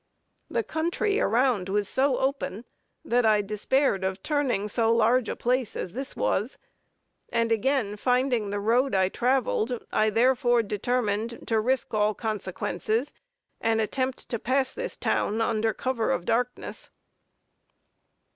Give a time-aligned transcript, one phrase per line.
[0.49, 2.65] The country around was so open,
[3.05, 6.57] that I despaired of turning so large a place as this was,
[7.29, 13.13] and again finding the road I traveled, I therefore determined to risk all consequences,
[13.59, 16.89] and attempt to pass this town under cover of darkness.